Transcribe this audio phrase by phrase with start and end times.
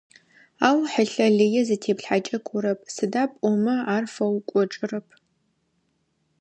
[0.67, 5.07] Ау хьылъэ лые зытеплъхьэкӏэ кӏорэп, сыда пӏомэ ар фэукӏочӏырэп.